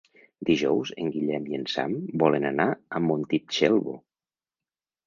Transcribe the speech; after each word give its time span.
Dijous 0.49 0.91
en 1.03 1.11
Guillem 1.17 1.45
i 1.51 1.59
en 1.59 1.67
Sam 1.75 1.93
volen 2.25 2.51
anar 2.53 2.69
a 3.01 3.05
Montitxelvo. 3.13 3.97